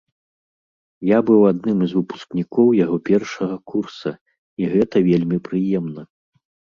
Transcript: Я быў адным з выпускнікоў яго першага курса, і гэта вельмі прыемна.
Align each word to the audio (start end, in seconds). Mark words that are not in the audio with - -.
Я 1.09 1.17
быў 1.27 1.41
адным 1.51 1.77
з 1.91 1.97
выпускнікоў 1.97 2.67
яго 2.83 2.97
першага 3.09 3.55
курса, 3.73 4.11
і 4.65 4.71
гэта 4.73 4.95
вельмі 5.09 5.37
прыемна. 5.49 6.01